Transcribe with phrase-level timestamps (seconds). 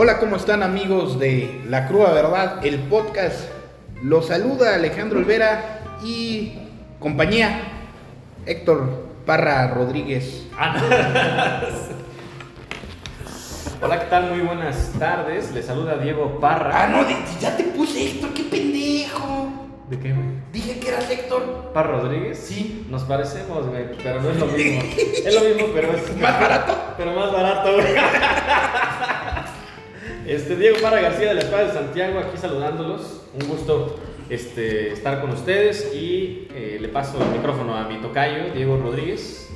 [0.00, 2.64] Hola, ¿cómo están amigos de La Crua Verdad?
[2.64, 3.48] El podcast
[4.02, 6.52] los saluda Alejandro Olvera y
[7.00, 7.62] compañía
[8.46, 10.44] Héctor Parra Rodríguez.
[13.80, 14.30] Hola, ¿qué tal?
[14.30, 15.52] Muy buenas tardes.
[15.52, 16.84] Les saluda Diego Parra.
[16.84, 19.48] Ah, no, de- ya te puse Héctor, qué pendejo.
[19.88, 20.26] ¿De qué, güey?
[20.52, 21.70] Dije que eras Héctor.
[21.72, 22.38] ¿Parra Rodríguez?
[22.38, 22.86] Sí.
[22.90, 24.82] Nos parecemos, güey, pero no es lo mismo.
[25.24, 26.76] es lo mismo, pero es ¿Más barato?
[26.96, 27.86] Pero más barato, güey.
[30.28, 33.22] Este, Diego Parra García de la Espada de Santiago, aquí saludándolos.
[33.32, 33.96] Un gusto
[34.28, 39.48] este, estar con ustedes y eh, le paso el micrófono a mi tocayo, Diego Rodríguez.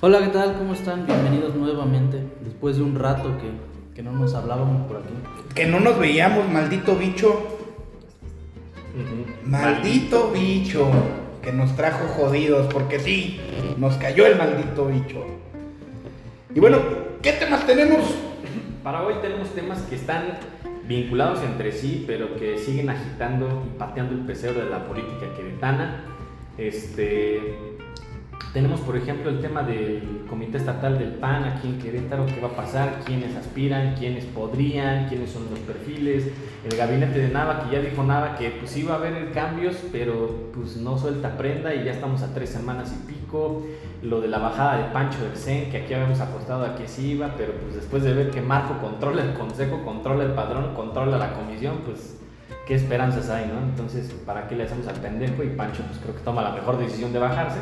[0.00, 0.56] Hola, ¿qué tal?
[0.58, 1.06] ¿Cómo están?
[1.06, 2.20] Bienvenidos nuevamente.
[2.40, 5.14] Después de un rato que, que no nos hablábamos por aquí.
[5.54, 7.40] Que no nos veíamos, maldito bicho.
[9.44, 10.90] Maldito bicho.
[11.42, 13.40] Que nos trajo jodidos, porque sí,
[13.76, 15.24] nos cayó el maldito bicho.
[16.52, 16.78] Y bueno,
[17.22, 18.00] ¿qué temas tenemos?
[18.82, 20.38] Para hoy tenemos temas que están
[20.88, 26.04] vinculados entre sí, pero que siguen agitando y pateando el pesebre de la política queretana.
[26.56, 27.58] Este,
[28.54, 32.48] tenemos, por ejemplo, el tema del Comité Estatal del PAN aquí en Querétaro, qué va
[32.48, 36.30] a pasar, quiénes aspiran, quiénes podrían, quiénes son los perfiles,
[36.64, 40.50] el gabinete de Nava, que ya dijo Nava que pues iba a haber cambios, pero
[40.54, 43.66] pues no suelta prenda y ya estamos a tres semanas y pico,
[44.02, 47.12] lo de la bajada de Pancho del CEN, que aquí habíamos apostado a que sí
[47.12, 51.18] iba, pero pues después de ver que Marco controla el consejo, controla el padrón, controla
[51.18, 52.16] la comisión, pues
[52.66, 53.58] qué esperanzas hay, ¿no?
[53.60, 55.42] Entonces, ¿para qué le hacemos al pendejo?
[55.42, 57.58] Y Pancho pues creo que toma la mejor decisión de bajarse.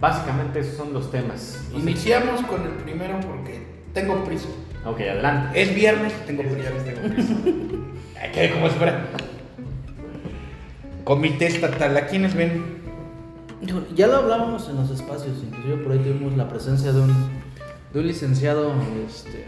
[0.00, 1.68] Básicamente esos son los temas.
[1.74, 4.48] Iniciamos con el primero porque tengo prisa.
[4.84, 5.60] Ok, adelante.
[5.60, 6.70] Es viernes, tengo prisa.
[8.20, 8.50] Ay, ¿Qué?
[8.52, 9.06] ¿Cómo se fuera?
[11.04, 12.73] Comité estatal, ¿a quiénes ven?
[13.94, 17.14] Ya lo hablábamos en los espacios, inclusive por ahí tuvimos la presencia de un,
[17.92, 18.72] de un licenciado
[19.06, 19.44] este,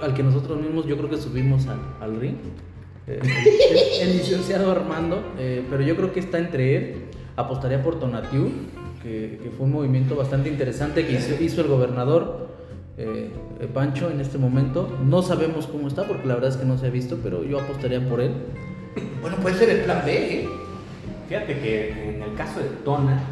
[0.00, 2.36] al que nosotros mismos yo creo que subimos al, al ring.
[3.06, 6.94] Eh, el, el licenciado Armando, eh, pero yo creo que está entre él.
[7.36, 8.50] Apostaría por Tonatiu,
[9.02, 12.48] que, que fue un movimiento bastante interesante que hizo, hizo el gobernador
[12.98, 13.30] eh,
[13.60, 14.88] eh, Pancho en este momento.
[15.04, 17.60] No sabemos cómo está porque la verdad es que no se ha visto, pero yo
[17.60, 18.32] apostaría por él.
[19.22, 20.48] Bueno, puede ser el plan B, ¿eh?
[21.28, 23.22] Fíjate que en el caso de Tona,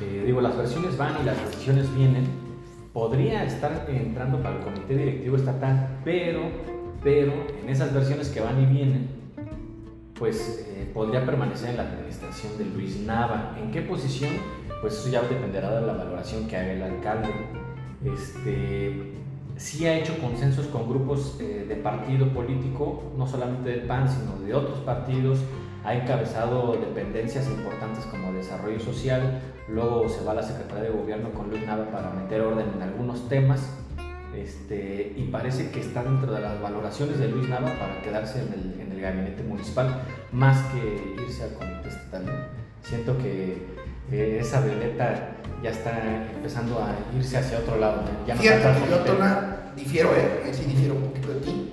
[0.00, 2.24] eh, digo, las versiones van y las decisiones vienen,
[2.92, 6.42] podría estar entrando para el comité directivo estatal, pero,
[7.02, 7.32] pero
[7.62, 9.08] en esas versiones que van y vienen,
[10.18, 13.56] pues eh, podría permanecer en la administración de Luis Nava.
[13.60, 14.30] ¿En qué posición?
[14.80, 17.30] Pues eso ya dependerá de la valoración que haga el alcalde.
[18.04, 19.14] Este,
[19.56, 24.38] sí ha hecho consensos con grupos eh, de partido político, no solamente del PAN, sino
[24.44, 25.40] de otros partidos.
[25.84, 29.40] Ha encabezado dependencias importantes como desarrollo social.
[29.68, 32.82] Luego se va a la Secretaría de Gobierno con Luis Nava para meter orden en
[32.82, 33.70] algunos temas.
[34.34, 38.52] Este, y parece que está dentro de las valoraciones de Luis Nava para quedarse en
[38.52, 40.02] el, en el gabinete municipal,
[40.32, 41.74] más que irse al comité.
[42.82, 43.66] Siento que
[44.10, 48.02] eh, esa violeta ya está empezando a irse hacia otro lado.
[48.26, 48.98] Ya no Fíjate yo.
[48.98, 50.42] Tona, difiero, ¿eh?
[50.44, 51.72] Ahí sí difiero un poquito de ti.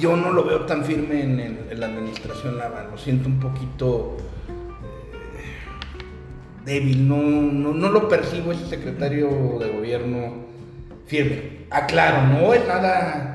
[0.00, 3.40] Yo no lo veo tan firme en, el- en la administración Nava, lo siento un
[3.40, 4.16] poquito
[4.48, 10.46] eh, débil, no, no, no lo percibo ese secretario de gobierno
[11.06, 11.56] firme.
[11.70, 13.32] Aclaro, no es nada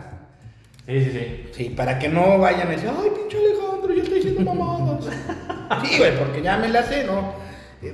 [0.87, 1.49] Sí, sí, sí.
[1.53, 5.05] Sí, para que no vayan a decir, ay, pinche Alejandro, yo estoy diciendo mamadas.
[5.85, 7.33] sí, güey, porque ya me la sé, ¿no?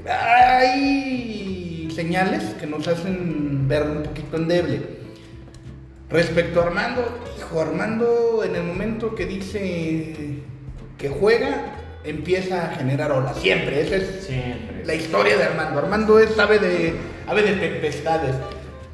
[0.09, 4.81] Hay señales que nos hacen ver un poquito endeble.
[6.09, 7.01] Respecto a Armando,
[7.55, 10.13] Armando en el momento que dice
[10.97, 13.37] que juega, empieza a generar olas.
[13.37, 14.85] Siempre, esa es Siempre.
[14.85, 15.79] la historia de Armando.
[15.79, 16.95] Armando es ave de,
[17.27, 18.35] ave de tempestades.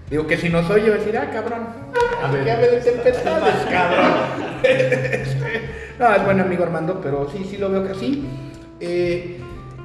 [0.10, 1.68] Digo que si nos oye va a decir, ah, cabrón.
[2.22, 4.12] Ave ¿Qué ave de tempestades, cabrón?
[6.00, 8.26] no, es buen amigo Armando, pero sí, sí lo veo que así.
[8.80, 9.40] Eh,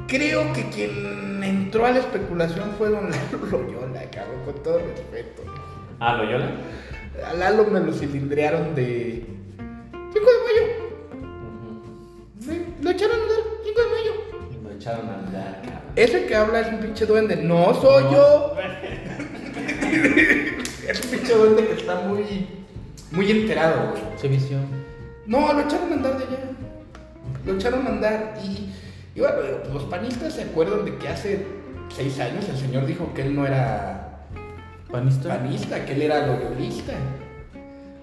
[0.06, 3.08] creo que quien entró a la especulación fue Don
[3.50, 5.42] Loyola, cabrón, con todo respeto.
[6.00, 6.50] Ah, Loyola.
[7.26, 9.24] A Lalo me lo cilindrearon de
[10.12, 10.62] 5 de mayo.
[12.40, 14.12] Sí, Lo echaron a andar 5 de mayo.
[14.62, 15.80] Lo echaron a andar, cabrón.
[15.96, 17.36] Ese que habla es un pinche duende.
[17.36, 18.54] No soy yo.
[20.88, 22.46] es un pinche duende que está muy,
[23.10, 24.02] muy enterado, güey.
[24.16, 24.66] Se visión.
[25.26, 26.38] No, lo echaron a andar de allá.
[27.44, 28.70] Lo echaron a andar y,
[29.14, 29.36] y bueno,
[29.72, 31.46] los panistas se acuerdan de que hace
[31.94, 34.07] seis años el señor dijo que él no era
[34.90, 35.28] ¿Panista?
[35.28, 36.94] panista, que él era loyolista.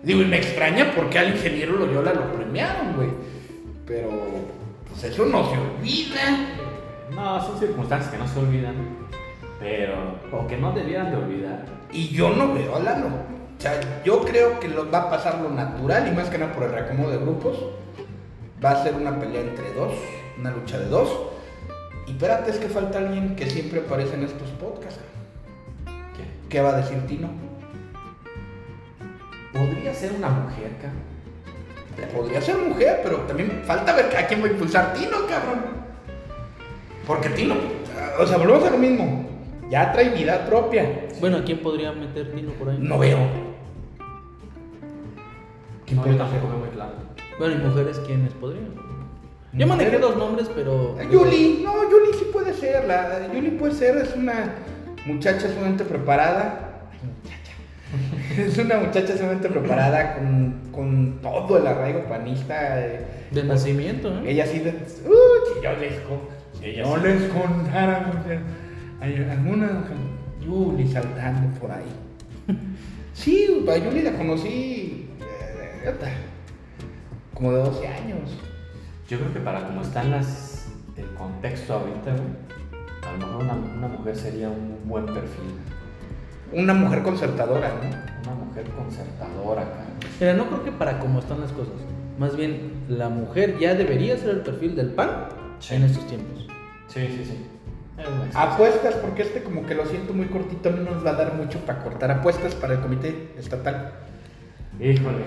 [0.03, 3.09] Digo, y me extraña porque al ingeniero Loyola lo premiaron, güey.
[3.87, 4.09] Pero,
[4.87, 6.21] pues eso no se olvida.
[7.11, 8.75] No, son circunstancias que no se olvidan,
[9.59, 9.95] pero,
[10.31, 11.65] o que no debieran de olvidar.
[11.91, 13.07] Y yo no veo a Lalo.
[13.57, 16.63] sea, yo creo que lo, va a pasar lo natural y más que nada por
[16.63, 17.57] el reacomodo de grupos.
[18.63, 19.93] Va a ser una pelea entre dos,
[20.39, 21.09] una lucha de dos.
[22.07, 24.99] Y espérate, es que falta alguien que siempre aparece en estos podcasts.
[26.55, 26.61] ¿Qué?
[26.61, 27.27] ¿Qué va a decir Tino?
[29.51, 32.13] Podría ser una mujer, cabrón.
[32.15, 35.65] Podría ser mujer, pero también falta ver a quién va a impulsar Tino, cabrón.
[37.05, 37.55] Porque Tino,
[38.17, 39.29] o sea, volvemos a lo mismo.
[39.69, 41.07] Ya trae vida propia.
[41.19, 42.77] Bueno, ¿a quién podría meter Tino por ahí?
[42.79, 43.17] No veo.
[45.91, 46.93] No, yo tampoco veo muy claro.
[47.37, 48.73] Bueno, y mujeres, ¿quiénes podrían?
[49.51, 50.95] Yo manejé dos nombres, pero.
[51.11, 52.85] Yuli, no, Yuli sí puede ser.
[52.85, 54.55] La, Yuli puede ser, es una
[55.05, 56.87] muchacha sumamente preparada.
[56.91, 58.41] Ay, muchacha.
[58.41, 62.79] Es una muchacha sumamente preparada con, con todo el arraigo panista.
[62.85, 63.05] eh.
[63.31, 64.31] De nacimiento, ¿eh?
[64.31, 65.93] Ella sí, de, uh, si yo les,
[66.61, 67.01] Ella yo sí.
[67.03, 68.39] les contara, o sea,
[69.01, 69.83] hay alguna
[70.41, 71.85] Yuli saltando por ahí.
[73.13, 75.93] Sí, a Yuli la conocí eh,
[77.33, 78.37] como de 12 años.
[79.07, 80.67] Yo creo que para como están las
[80.97, 82.23] el contexto ahorita, güey,
[83.07, 85.55] a lo mejor una, una mujer sería un buen perfil.
[86.53, 88.31] Una mujer concertadora, ¿no?
[88.31, 89.85] Una mujer concertadora, cara.
[90.19, 91.73] Mira, no creo que para cómo están las cosas.
[92.17, 95.09] Más bien, la mujer ya debería ser el perfil del PAN
[95.59, 95.75] Sí.
[95.75, 96.47] en estos tiempos.
[96.87, 97.45] Sí, sí, sí.
[98.33, 101.59] Apuestas, porque este como que lo siento muy cortito, no nos va a dar mucho
[101.59, 103.93] para cortar apuestas para el comité estatal.
[104.79, 105.23] Híjole,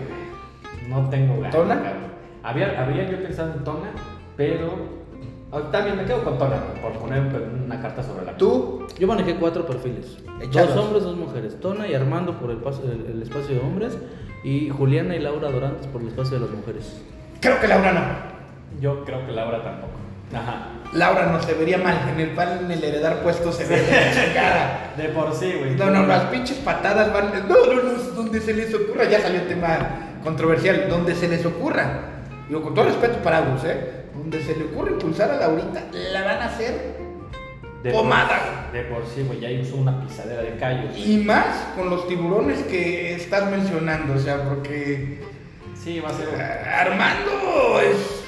[0.88, 1.54] no tengo ganas.
[1.54, 1.82] ¿Tona?
[2.42, 3.90] Había, había yo pensado en Tona,
[4.36, 4.70] pero
[5.72, 7.22] también me quedo con Tona, por poner
[7.64, 10.18] una carta sobre la Tú, Yo manejé cuatro perfiles.
[10.52, 11.58] Dos hombres, dos mujeres.
[11.60, 13.96] Tona y Armando por el, paso- el- el espacio de hombres.
[14.44, 17.00] Y Juliana y Laura Dorantes por el espacio de las mujeres.
[17.40, 18.80] creo que Laura no.
[18.80, 19.92] Yo creo que Laura tampoco.
[20.34, 20.68] Ajá.
[20.92, 23.82] Laura no se vería mal en el pan, en el heredar puestos se ve
[24.14, 24.92] chingada.
[24.96, 25.74] De por sí, güey.
[25.76, 27.30] No, no, las pinches patadas van.
[27.48, 29.04] No, no, no, donde se les ocurra.
[29.04, 29.78] Ya salió tema
[30.22, 30.86] controversial.
[30.88, 32.00] Donde se les ocurra.
[32.48, 33.97] Digo, con todo respeto para Agus, ¿eh?
[34.18, 36.96] Donde se le ocurra impulsar a Laurita, la van a hacer
[37.82, 38.66] De pomada.
[38.70, 40.96] por, de por sí, güey, ya hizo una pisadera de callos.
[40.96, 45.22] Y más con los tiburones que estás mencionando, o sea, porque
[45.82, 46.28] Sí, va a ser.
[46.40, 48.24] Armando es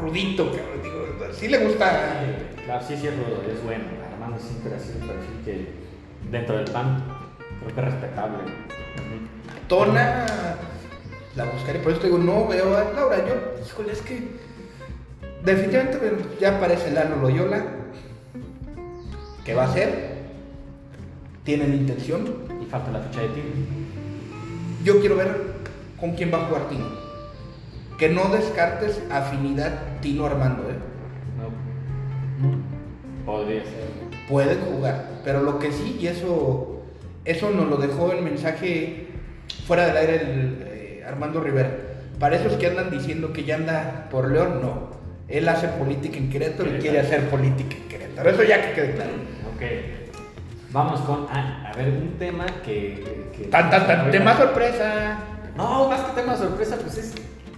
[0.00, 0.82] rudito, cabrón.
[0.82, 2.20] Digo, sí le gusta.
[2.24, 3.84] Sí, Claro, sí, sí es rudo, es bueno.
[4.12, 5.68] Armando siempre ha sido un perfil que
[6.30, 7.04] dentro del pan
[7.60, 8.38] creo que es respetable.
[9.68, 10.26] Tona,
[11.36, 13.18] la buscaré, por eso te digo, no veo a Laura.
[13.26, 13.34] Yo,
[13.64, 14.28] híjole, es que
[15.44, 15.98] definitivamente
[16.40, 17.64] ya aparece Lalo Loyola.
[19.44, 20.12] ¿Qué va a hacer?
[21.44, 22.26] Tienen intención.
[22.60, 23.46] Y falta la ficha de Tino.
[24.84, 25.54] Yo quiero ver
[25.98, 26.86] con quién va a jugar Tino.
[27.98, 30.76] Que no descartes afinidad Tino Armando, ¿eh?
[32.40, 32.72] No.
[33.24, 33.88] Podría ser.
[34.28, 35.20] pueden jugar.
[35.24, 36.82] Pero lo que sí, y eso,
[37.24, 39.08] eso nos lo dejó el mensaje
[39.66, 41.70] fuera del aire el, eh, Armando Rivera.
[42.18, 45.01] Para esos que andan diciendo que ya anda por León, no.
[45.32, 48.30] Él hace política en Querétaro y quiere hacer política en Querétaro.
[48.30, 49.12] Eso ya que quede claro.
[49.54, 49.62] Ok.
[50.72, 51.26] Vamos con.
[51.30, 53.30] ah, a ver, un tema que.
[53.34, 55.18] que Tan, tan, tan, tema sorpresa.
[55.56, 57.14] No, más que tema sorpresa, pues es.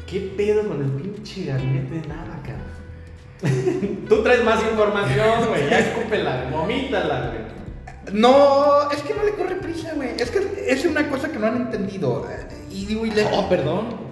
[0.06, 4.04] ¿Qué pedo con el pinche gabinete de nada, cabrón?
[4.08, 5.68] Tú traes más información, güey.
[5.68, 8.20] Ya escúpela, vomítala, güey.
[8.20, 10.10] No, es que no le corre prisa, güey.
[10.16, 12.28] Es que es una cosa que no han entendido.
[12.70, 13.24] Y digo, y le...
[13.32, 14.03] Oh, perdón.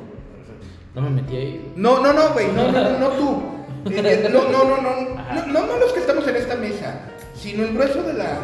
[0.95, 1.73] No me metí ahí.
[1.77, 3.43] No, no, no, güey, no, no, no, no tú.
[3.91, 4.93] Eh, eh, No, no, no, no,
[5.35, 7.01] no, no, no los que estamos en esta mesa,
[7.35, 8.39] sino el grueso de la,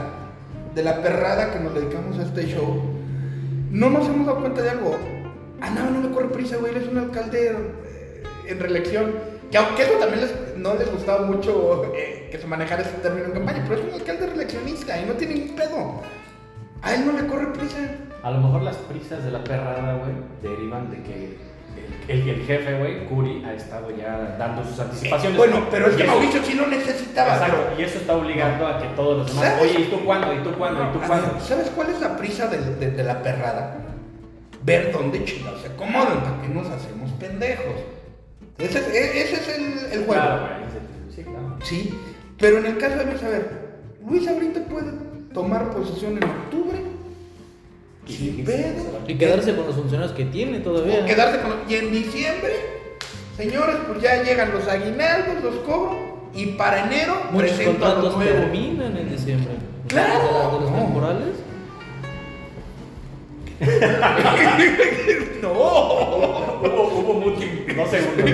[0.74, 2.82] de la perrada que nos dedicamos a este show.
[3.70, 4.96] No nos hemos dado cuenta de algo.
[5.60, 7.52] Ah, no, no le corre prisa, güey, él es un alcalde
[7.84, 9.12] eh, en reelección.
[9.50, 13.26] Que aunque eso también les- no les gustaba mucho eh, que se manejara ese término
[13.26, 16.00] en campaña, pero es un alcalde reeleccionista y no tiene ningún pedo.
[16.82, 17.76] A él no le corre prisa.
[18.24, 21.38] A lo mejor las prisas de la perrada, güey, derivan de que
[22.08, 25.36] el, el, jefe, güey, Curi, ha estado ya dando sus anticipaciones.
[25.36, 27.34] Bueno, pero es que Mauricio sí lo necesitaba.
[27.34, 29.54] Exacto, pero- y eso está obligando a que todos los demás.
[29.60, 30.32] Oye, ¿y tú cuándo?
[30.32, 30.82] ¿Y tú cuándo?
[30.84, 31.32] ¿Y tú cuándo?
[31.34, 33.76] ver, ¿Sabes cuál es la prisa de, de- de la perrada?
[34.62, 37.74] Ver dónde chingados se acomodan, para que nos hacemos pendejos.
[38.58, 40.12] Ese es, e- ese es el, el juego.
[40.22, 41.56] Claro, güey, sí, claro.
[41.62, 41.98] Sí,
[42.38, 43.68] pero en el caso de Luis, a ver,
[44.06, 44.92] Luis ahorita puede
[45.32, 46.78] tomar posesión en octubre,
[48.08, 51.00] Y- sin y- pedo, Y quedarse con los funcionarios que tiene todavía.
[51.02, 51.52] o quedarse con...
[51.68, 52.52] Y en diciembre,
[53.36, 57.98] señores, pues ya llegan los aguinaldos, los cobro, y para enero Muchos presento a los
[58.14, 58.40] contratos nuevos.
[58.42, 59.52] terminan en diciembre.
[59.88, 60.18] Claro.
[60.18, 60.76] De, la- de los No.
[60.78, 61.28] temporales.
[65.42, 67.40] no, Hubo, hubo mucho,
[67.76, 68.30] dos segundos.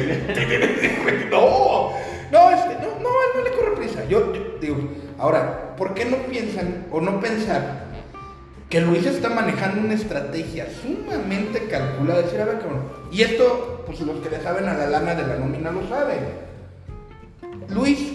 [1.30, 1.90] no,
[2.30, 4.04] no, este, no, no, él no le corre prisa.
[4.08, 4.76] Yo, yo digo,
[5.18, 7.84] ahora, ¿por qué no piensan o no pensar
[8.74, 12.22] que Luis está manejando una estrategia sumamente calculada.
[12.22, 12.82] Decir, a ver, cabrón.
[13.12, 16.18] Y esto, pues los que le saben a la lana de la nómina lo saben.
[17.68, 18.14] Luis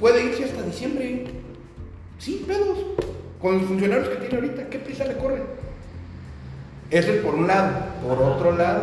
[0.00, 1.26] puede irse hasta diciembre.
[2.18, 2.76] Sin pedos.
[3.40, 5.42] Con los funcionarios que tiene ahorita, ¿qué prisa le corre?
[6.90, 7.70] Ese es por un lado.
[8.04, 8.82] Por otro lado,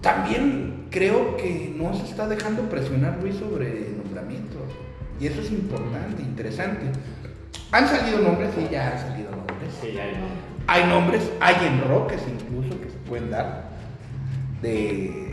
[0.00, 4.62] también creo que no se está dejando presionar Luis sobre nombramientos.
[5.18, 6.86] Y eso es importante, interesante.
[7.74, 9.68] Han salido nombres, sí, ya han salido nombres.
[9.80, 10.26] Sí, ya no.
[10.68, 13.64] Hay nombres, hay enroques incluso que se pueden dar
[14.62, 15.32] de,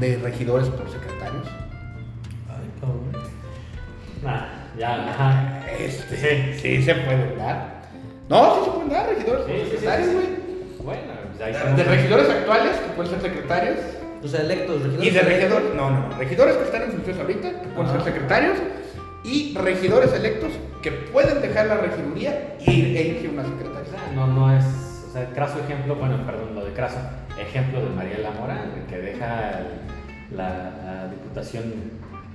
[0.00, 1.46] de regidores por secretarios.
[2.48, 3.12] Ay, cabrón.
[4.24, 4.46] Nah,
[4.76, 5.62] ya, ajá.
[5.78, 6.58] Este, Sí.
[6.60, 7.82] sí se pueden dar.
[8.28, 10.14] No, sí se pueden dar regidores por Sí, sí, sí, secretarios, sí.
[10.14, 10.26] güey.
[10.84, 13.76] Bueno, pues ahí De regidores actuales que pueden ser secretarios
[14.24, 15.06] O sea, electos, regidores.
[15.06, 18.58] y de regidores, no, no, regidores que están en funciones ahorita que pueden ser secretarios
[19.24, 20.50] y regidores electos
[20.86, 23.90] que pueden dejar la regiduría y, e irse a una secretaria.
[23.90, 24.64] sea, no, no es,
[25.08, 26.98] o sea, craso ejemplo, bueno, perdón, lo de craso,
[27.36, 30.48] ejemplo de Mariela Morán, que deja el- la,
[30.84, 31.64] la diputación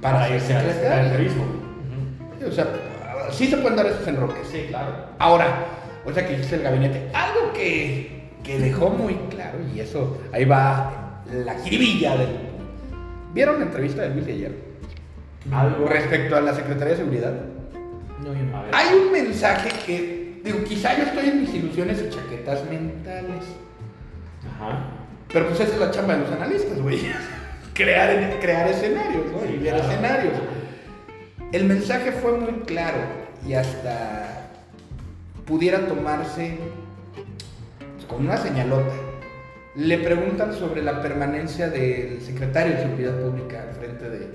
[0.02, 1.46] Para para, irse al turismo.
[2.46, 2.68] O sea,
[3.32, 4.46] sí se pueden dar esos enroques.
[4.52, 4.90] Sí, claro.
[5.18, 5.66] Ahora,
[6.06, 10.44] o sea que dice el gabinete, algo que, que dejó muy claro, y eso, ahí
[10.44, 12.28] va la jiribilla del...
[13.34, 14.56] ¿Vieron la entrevista de Luis de ayer?
[15.54, 15.88] Algo.
[15.88, 17.34] Respecto a la Secretaría de Seguridad.
[18.24, 18.58] No, yo no.
[18.58, 18.76] A ver.
[18.76, 23.44] Hay un mensaje que, digo, quizá yo estoy en mis ilusiones y chaquetas mentales,
[24.56, 24.80] Ajá.
[25.32, 27.00] pero pues esa es la chamba de los analistas, güey.
[27.74, 29.40] crear, crear escenarios, ¿no?
[29.42, 29.90] Sí, y ver claro.
[29.90, 30.34] escenarios.
[31.52, 33.00] El mensaje fue muy claro
[33.46, 34.50] y hasta
[35.46, 36.58] pudiera tomarse
[38.08, 38.94] con una señalota.
[39.76, 44.28] Le preguntan sobre la permanencia del secretario de Seguridad Pública al frente de,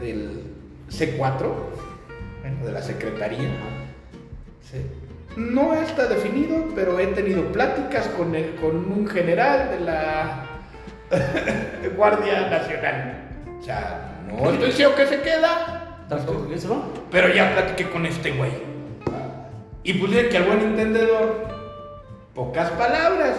[0.00, 0.42] del
[0.90, 1.52] C4,
[2.48, 3.48] bueno, de la Secretaría.
[4.62, 4.78] Sí.
[5.36, 10.46] No está definido, pero he tenido pláticas con, el- con un general de la
[11.96, 13.22] Guardia Nacional.
[13.60, 16.82] O sea, no estoy seguro que se queda, ¿Tampoco que se va?
[17.10, 18.52] pero ya platiqué con este güey.
[19.82, 21.46] Y puse que al buen entendedor,
[22.34, 23.36] pocas palabras.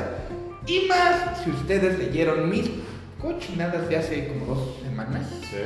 [0.66, 2.70] Y más, si ustedes leyeron mis
[3.22, 5.58] cochinadas de hace como dos semanas, Sí.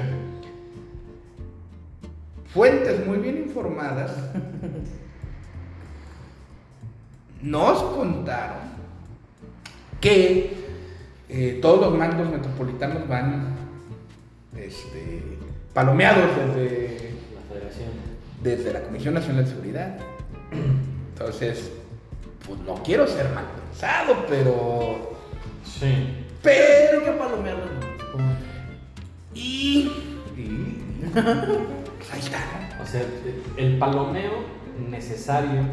[2.53, 4.11] Fuentes muy bien informadas
[7.41, 8.57] nos contaron
[9.99, 10.53] que
[11.29, 13.55] eh, todos los mandos metropolitanos van
[14.55, 15.37] este,
[15.73, 17.89] palomeados desde, La federación.
[18.43, 19.97] desde la Comisión Nacional de Seguridad.
[21.13, 21.71] Entonces,
[22.45, 25.15] pues no quiero ser mal pensado, pero...
[25.63, 26.25] Sí.
[26.43, 26.99] Pero...
[26.99, 27.11] Hay que.
[29.39, 29.91] Y...
[30.37, 30.77] y-
[32.13, 32.39] ahí está.
[32.81, 33.01] O sea,
[33.57, 34.31] el palomeo
[34.89, 35.63] necesario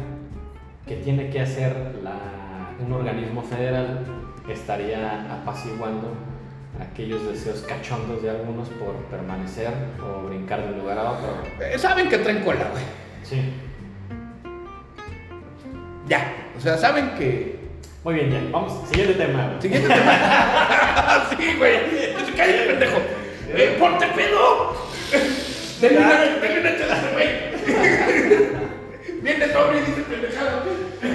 [0.87, 4.05] que tiene que hacer la- un organismo federal
[4.49, 6.13] estaría apaciguando
[6.79, 11.29] aquellos deseos cachondos de algunos por permanecer o brincar de un lugar a otro.
[11.59, 12.83] Eh, Saben que traen cola, güey.
[13.23, 13.41] Sí.
[16.07, 16.33] Ya.
[16.57, 17.59] O sea, saben que...
[18.03, 18.41] Muy bien, ya.
[18.51, 19.45] Vamos, siguiente tema.
[19.47, 19.61] güey.
[19.61, 20.11] Siguiente tema.
[21.37, 21.79] sí, güey.
[22.35, 22.97] Cállate, pendejo.
[23.49, 24.88] Eh, ¡Ponte pedo!
[25.81, 27.29] Denle una, denle una chela, güey.
[29.21, 30.63] Viene sobre y dice pendejada.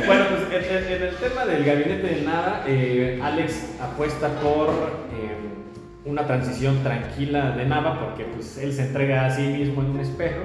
[0.06, 5.36] Bueno, pues en, el tema del gabinete de nada, eh, Alex apuesta por eh,
[6.06, 10.00] una transición tranquila de Nava porque pues él se entrega a sí mismo en un
[10.00, 10.40] espejo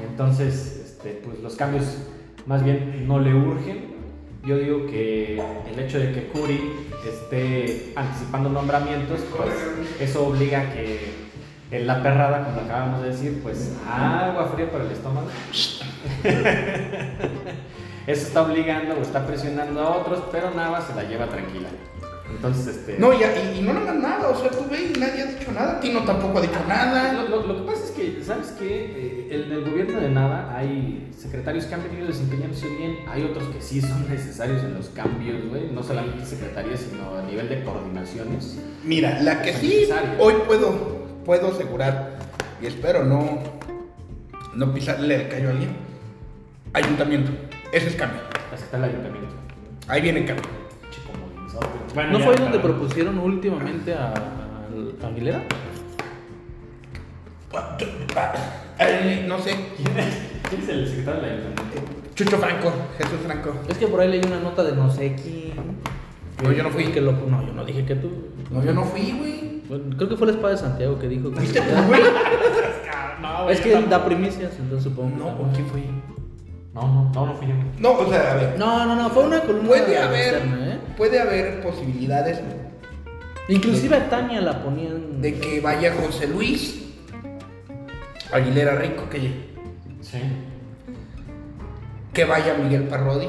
[0.00, 1.98] y entonces este, pues los cambios
[2.46, 3.98] más bien no le urgen.
[4.46, 6.60] Yo digo que el hecho de que Curi
[7.08, 9.50] esté anticipando nombramientos, pues
[10.00, 11.27] eso obliga a que
[11.70, 15.28] en la perrada, como acabamos de decir, pues agua fría para el estómago.
[18.06, 21.68] Eso está obligando o está presionando a otros, pero Nava se la lleva tranquila.
[22.30, 22.98] Entonces, este.
[22.98, 24.28] No, ya, y, y no nada más nada.
[24.28, 25.80] O sea, tú ves y nadie ha dicho nada.
[25.80, 27.12] Tino tampoco ha dicho nada.
[27.14, 28.66] Lo, lo- lo que pasa es que, ¿sabes qué?
[29.30, 33.44] Eh, en el gobierno de Nava hay secretarios que han venido desempeñándose bien, hay otros
[33.48, 37.62] que sí son necesarios en los cambios, güey, no solamente secretarías, sino a nivel de
[37.64, 38.58] coordinaciones.
[38.84, 39.86] Mira, la que sí
[40.18, 40.97] hoy puedo,
[41.28, 42.16] puedo asegurar,
[42.58, 43.40] y espero no,
[44.54, 45.76] no pisarle el callo a alguien,
[46.72, 47.30] ayuntamiento.
[47.70, 48.22] Ese es cambio.
[48.50, 49.34] Aceptar el ayuntamiento.
[49.88, 50.46] Ahí viene cambio.
[50.90, 51.10] Chico.
[51.94, 55.42] Bueno, ¿No ya, fue ahí donde propusieron últimamente a, a Aguilera?
[58.78, 60.14] Eh, no sé, ¿Quién es,
[60.48, 61.92] quién es el secretario del ayuntamiento?
[62.14, 63.54] Chucho Franco, Jesús Franco.
[63.68, 65.76] Es que por ahí leí una nota de no sé quién.
[66.42, 66.84] No, yo no fui.
[66.84, 68.10] Que lo, no, yo no dije que tú.
[68.50, 69.47] No, yo no fui, güey.
[69.68, 71.40] Bueno, creo que fue la espada de Santiago que dijo que.
[71.40, 72.00] ¿Viste tú, güey?
[73.20, 75.16] No, es que da primicias, entonces supongo.
[75.16, 75.84] No, ¿con quién fui?
[76.74, 77.54] No, no, no, no fui yo.
[77.78, 78.58] No, o sea, a ver.
[78.58, 80.78] No, no, no, fue una columna Puede haber, externa, ¿eh?
[80.96, 82.40] puede haber posibilidades
[83.48, 85.22] Inclusive a Tania la ponían...
[85.22, 86.84] de que vaya José Luis
[88.30, 89.20] Aguilera Rico, que,
[90.02, 90.18] Sí.
[92.12, 93.28] que vaya Miguel Parrodi,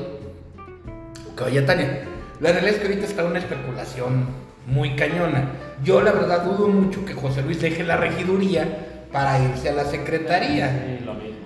[1.38, 2.04] que vaya Tania.
[2.42, 4.28] La realidad es que ahorita está una especulación
[4.68, 5.50] muy cañona.
[5.84, 8.68] Yo la verdad dudo mucho que José Luis deje la regiduría
[9.12, 10.70] para irse a la secretaría.
[10.70, 11.38] Sí, lo mismo.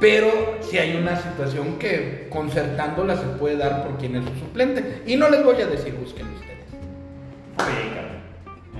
[0.00, 5.02] Pero si hay una situación que concertándola se puede dar por quien es su suplente.
[5.06, 6.66] Y no les voy a decir, busquen ustedes.
[7.58, 8.20] Sí, cabrón.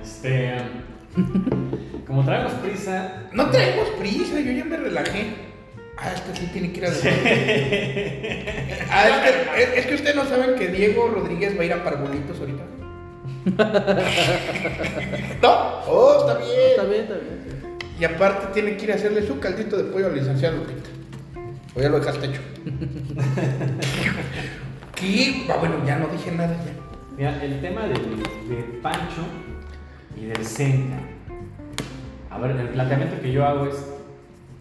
[0.03, 0.55] Este.
[2.05, 3.23] Como traemos prisa.
[3.31, 5.27] No traemos prisa, yo ya me relajé.
[5.97, 6.89] Ah, este sí tiene que ir a
[8.91, 9.29] Ah, es que,
[9.63, 12.63] es- es que ustedes no saben que Diego Rodríguez va a ir a Parvulitos ahorita.
[15.41, 15.49] ¿No?
[15.87, 16.51] Oh, está bien.
[16.71, 17.45] Está bien, está bien.
[17.99, 20.89] Y aparte tiene que ir a hacerle su caldito de pollo al licenciado Lupita.
[21.75, 22.41] O ya lo dejaste hecho.
[24.95, 25.45] ¿Qué?
[25.49, 26.71] Ah, bueno, ya no dije nada ya.
[27.17, 29.21] Mira, el tema del, de Pancho
[30.17, 30.97] y del Senca.
[32.31, 33.75] A ver, el planteamiento que yo hago es: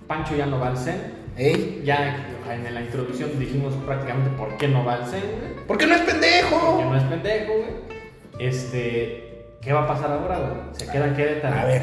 [0.06, 1.14] Pancho ya no va al CEN.
[1.36, 1.82] ¿Ey?
[1.84, 5.54] Ya en la introducción dijimos prácticamente por qué no va al CEN, güey.
[5.66, 6.78] ¿Por qué no es pendejo?
[6.78, 7.93] Que no es pendejo, güey.
[8.38, 10.52] Este, ¿qué va a pasar ahora, güey?
[10.72, 11.56] Se queda en Querétaro.
[11.56, 11.82] A ver,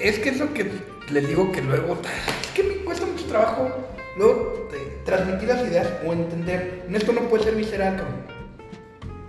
[0.00, 0.70] es que eso que
[1.10, 1.98] les digo que luego,
[2.42, 3.70] es que me cuesta mucho trabajo
[4.16, 6.84] luego eh, transmitir las ideas o entender.
[6.88, 8.26] En esto no puede ser visceral, cabrón.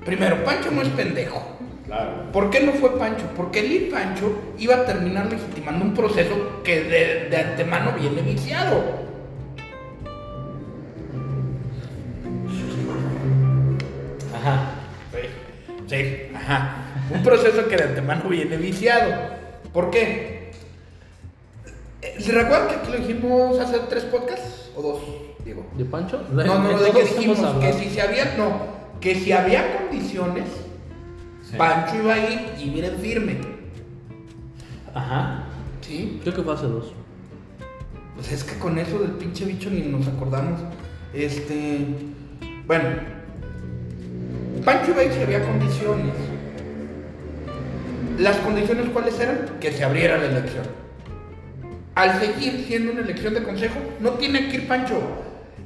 [0.05, 1.41] Primero, Pancho no es pendejo.
[1.85, 2.31] Claro.
[2.33, 3.25] ¿Por qué no fue Pancho?
[3.35, 8.21] Porque el ir Pancho iba a terminar legitimando un proceso que de, de antemano viene
[8.21, 8.83] viciado.
[16.47, 16.75] Ajá.
[17.13, 19.13] Un proceso que de antemano viene viciado.
[19.73, 20.51] ¿Por qué?
[22.01, 24.71] Eh, ¿Se recuerdan que aquí lo dijimos hace tres podcasts?
[24.75, 25.01] ¿O dos,
[25.43, 25.65] Diego?
[25.77, 26.23] ¿De Pancho?
[26.31, 28.59] No, no, De de que dijimos que si se había, no,
[29.01, 30.45] que si había condiciones,
[31.49, 31.55] Sí.
[31.55, 33.37] Pancho iba a ir y miren firme.
[34.93, 35.45] Ajá.
[35.79, 36.19] ¿Sí?
[36.21, 36.91] Creo que fue hace dos.
[38.15, 40.59] Pues es que con eso del pinche bicho ni nos acordamos.
[41.13, 41.85] Este.
[42.65, 42.89] Bueno.
[44.65, 46.13] Pancho iba a ir si había condiciones.
[48.17, 49.45] ¿Las condiciones cuáles eran?
[49.59, 50.65] Que se abriera la elección.
[51.95, 54.99] Al seguir siendo una elección de consejo, no tiene que ir Pancho.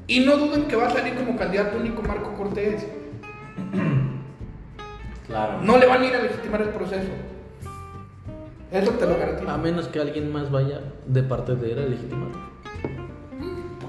[0.07, 2.85] Y no duden que va a salir como candidato único Marco Cortés.
[5.27, 5.61] Claro.
[5.61, 7.07] No le van a ir a legitimar el proceso.
[8.69, 9.49] Eso te lo garantizo.
[9.49, 12.27] A menos que alguien más vaya de parte de él a legitimar.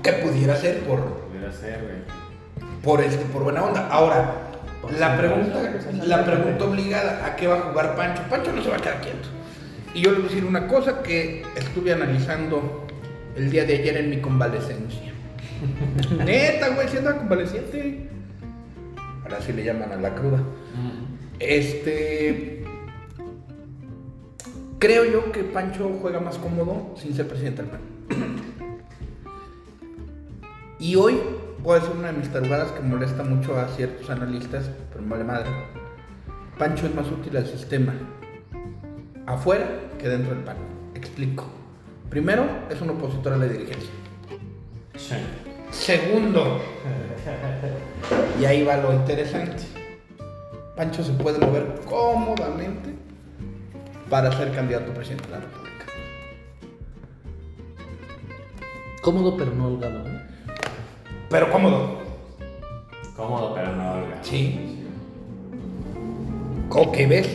[0.04, 2.70] Que pudiera ser por, Pudiera ser, güey.
[2.84, 3.88] por, este, por buena onda.
[3.88, 4.51] Ahora,
[4.90, 8.22] la pregunta, la pregunta obligada, ¿a qué va a jugar Pancho?
[8.28, 9.28] Pancho no se va a quedar quieto.
[9.94, 12.86] Y yo les voy a decir una cosa que estuve analizando
[13.36, 15.12] el día de ayer en mi convalecencia.
[16.24, 18.08] Neta, güey, siendo convaleciente.
[19.22, 20.42] Ahora sí le llaman a la cruda.
[21.38, 22.64] Este.
[24.78, 27.80] Creo yo que Pancho juega más cómodo sin ser presidente del PAN.
[30.80, 31.16] Y hoy
[31.70, 35.24] a decir una de mis tarugadas que molesta mucho a ciertos analistas, pero me vale
[35.24, 35.50] madre.
[36.58, 37.94] Pancho es más útil al sistema
[39.26, 39.66] afuera
[39.98, 40.56] que dentro del PAN.
[40.94, 41.44] Explico.
[42.10, 43.90] Primero, es un opositor a la dirigencia.
[44.96, 45.14] Sí.
[45.70, 46.60] Segundo,
[48.40, 49.62] y ahí va lo interesante.
[50.76, 52.94] Pancho se puede mover cómodamente
[54.10, 55.86] para ser candidato a presidente de la República.
[59.00, 60.21] Cómodo pero no holgado, ¿eh?
[61.32, 61.98] Pero cómodo.
[63.16, 64.22] Cómodo, pero no holgado.
[64.22, 64.84] Sí.
[66.68, 67.28] ¿Cómo que ves?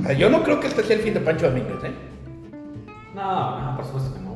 [0.00, 1.92] O sea, yo no creo que este sea el fin de Pancho Domínguez, ¿eh?
[3.14, 4.30] No, no, por supuesto que no.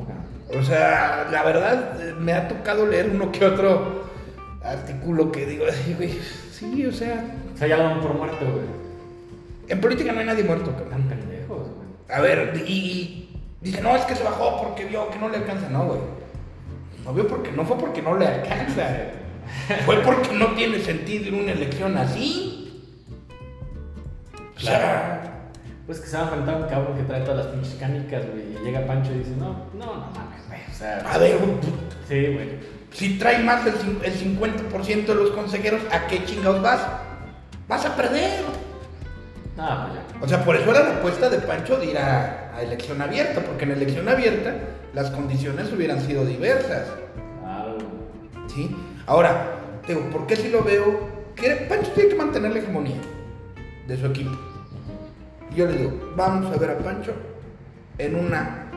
[0.58, 4.04] O sea, la verdad, me ha tocado leer uno que otro
[4.62, 6.18] artículo que digo, "Ay, güey,
[6.52, 8.66] sí, o sea, O sea, ya lo dan por muerto, güey.
[9.68, 11.08] en política no hay nadie muerto, Tan cabrón.
[11.08, 12.18] pendejos, güey.
[12.18, 15.38] A ver, y, y dice, no, es que se bajó porque vio que no le
[15.38, 15.68] alcanza.
[15.70, 16.00] No, güey.
[17.04, 18.88] No vio porque no fue porque no le alcanza.
[19.84, 22.82] Fue porque no tiene sentido ir a una elección así.
[24.56, 25.50] O sea,
[25.86, 28.56] Pues que se va a enfrentar un cabrón que trae todas las pinches canicas, güey.
[28.56, 30.60] Y llega Pancho y dice, no, no, no mames, güey.
[30.70, 31.38] O sea, a ver,
[32.08, 32.48] sí, güey.
[32.90, 36.80] si trae más del el 50% de los consejeros, ¿a qué chingados vas?
[37.68, 38.44] Vas a perder.
[39.56, 40.24] No, pues ya.
[40.24, 43.40] O sea, por eso era la apuesta de Pancho de ir a, a elección abierta,
[43.40, 44.54] porque en elección abierta
[44.92, 46.88] las condiciones hubieran sido diversas.
[47.40, 47.78] Claro.
[48.48, 48.74] ¿Sí?
[49.06, 51.14] Ahora, digo, ¿por qué si lo veo?
[51.34, 52.96] Que Pancho tiene que mantener la hegemonía
[53.86, 54.36] de su equipo.
[55.50, 57.12] Y yo le digo, vamos a ver a Pancho
[57.98, 58.70] en una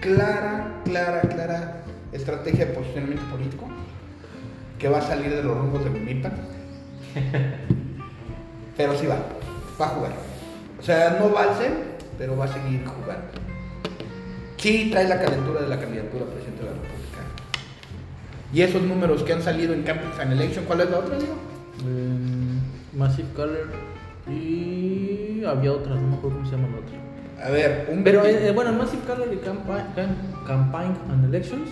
[0.00, 3.66] clara, clara, clara estrategia de posicionamiento político
[4.78, 6.30] que va a salir de los rumbos de Mimipa.
[8.76, 9.16] Pero sí va,
[9.80, 10.12] va a jugar.
[10.78, 11.72] O sea, no va al ser,
[12.18, 13.26] pero va a seguir jugando.
[14.56, 17.18] Sí trae la calentura de la candidatura a presidente de la República.
[18.52, 21.34] Y esos números que han salido en Campus and Election, ¿cuál es la otra, digo?
[21.86, 23.68] Eh, Massive Color
[24.30, 27.46] y había otra, no me acuerdo cómo se llama la otra.
[27.46, 31.24] A ver, un Pero eh, eh, bueno, en Massive Color y Campaign, Cam- Campaign and
[31.24, 31.70] Elections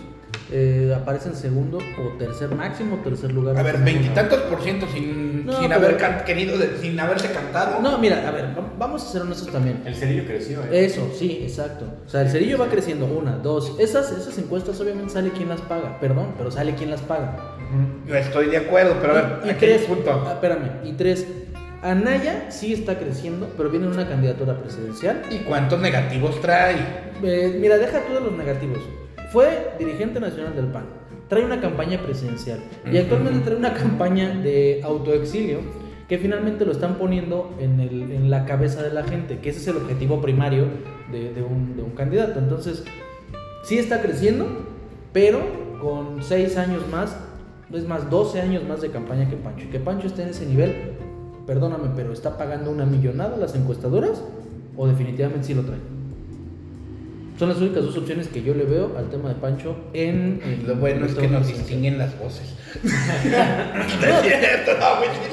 [0.53, 3.57] eh, aparecen segundo o tercer máximo, tercer lugar.
[3.59, 7.31] A ver, veintitantos por ciento sin, No, sin pero- haber can- querido, de- sin haberse
[7.33, 7.81] cantado.
[7.81, 9.83] No, mira, a ver, va- vamos a ser honestos también.
[9.85, 10.85] El cerillo creció, ¿eh?
[10.85, 11.85] Eso, sí, exacto.
[12.07, 13.77] O sea, el cerillo va creciendo, una, dos.
[13.79, 17.57] Esas, esas encuestas obviamente sale quien las paga, perdón, pero sale quien las paga.
[18.07, 20.25] Yo estoy de acuerdo, pero a ver, y, y tres, un punto.
[20.27, 21.27] ah, espérame, y tres,
[21.83, 25.23] Anaya sí está creciendo, pero viene en una candidatura presidencial.
[25.31, 26.77] ¿Y cuántos negativos trae?
[27.23, 28.81] Eh, mira, deja tú de los negativos.
[29.33, 30.85] Fue dirigente nacional del PAN.
[31.29, 32.59] Trae una campaña presidencial.
[32.91, 35.59] Y actualmente trae una campaña de autoexilio
[36.09, 39.61] que finalmente lo están poniendo en, el- en la cabeza de la gente, que ese
[39.61, 40.65] es el objetivo primario
[41.13, 42.41] de, de un, de un candidato.
[42.41, 42.83] Entonces,
[43.63, 44.47] sí está creciendo,
[45.13, 45.41] pero
[45.81, 47.17] con seis años más,
[47.73, 49.67] es más, 12 años más de campaña que Pancho.
[49.67, 50.75] Y que Pancho esté en ese nivel,
[51.47, 54.21] perdóname, pero ¿está pagando una millonada a las encuestadoras?
[54.77, 55.79] ¿O definitivamente sí lo trae?
[57.41, 60.43] Son las únicas dos opciones que yo le veo al tema de Pancho en...
[60.45, 62.55] en Lo bueno es que nos distinguen las voces.